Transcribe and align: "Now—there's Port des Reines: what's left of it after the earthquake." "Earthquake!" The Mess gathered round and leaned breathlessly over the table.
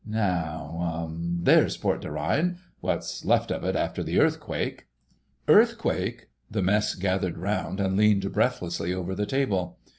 "Now—there's 0.03 1.77
Port 1.77 2.01
des 2.01 2.09
Reines: 2.09 2.57
what's 2.79 3.23
left 3.23 3.51
of 3.51 3.63
it 3.63 3.75
after 3.75 4.01
the 4.01 4.19
earthquake." 4.19 4.87
"Earthquake!" 5.47 6.25
The 6.49 6.63
Mess 6.63 6.95
gathered 6.95 7.37
round 7.37 7.79
and 7.79 7.95
leaned 7.95 8.33
breathlessly 8.33 8.95
over 8.95 9.13
the 9.13 9.27
table. 9.27 9.77